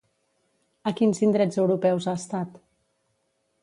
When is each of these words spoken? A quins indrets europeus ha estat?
A 0.93 0.95
quins 1.01 1.21
indrets 1.29 1.61
europeus 1.67 2.11
ha 2.13 2.19
estat? 2.25 2.61